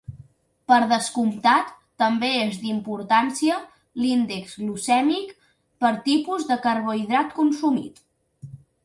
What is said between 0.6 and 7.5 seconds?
Per descomptat, també és d'importància l'índex glucèmic del tipus de carbohidrat